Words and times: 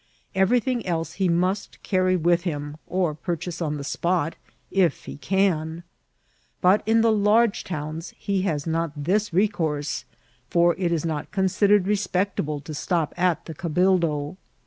Everything 0.33 0.83
else 0.87 1.13
he 1.21 1.29
must 1.29 1.77
carry 1.83 2.15
with 2.15 2.41
him, 2.41 2.75
or 2.87 3.13
purchase 3.13 3.61
on 3.61 3.77
the 3.77 3.83
spot— 3.83 4.33
^if 4.83 5.05
he 5.05 5.15
can. 5.15 5.83
But 6.59 6.81
in 6.87 7.01
the 7.01 7.11
large 7.11 7.63
towns 7.63 8.15
he 8.17 8.41
has 8.41 8.65
not 8.65 8.93
this 9.03 9.31
resource, 9.31 10.05
fpi 10.49 10.73
it 10.79 10.91
is 10.91 11.05
not 11.05 11.29
considered 11.31 11.85
respectable 11.85 12.59
to 12.61 12.73
stop 12.73 13.13
at 13.15 13.45
the 13.45 13.53
cabildo. 13.53 14.37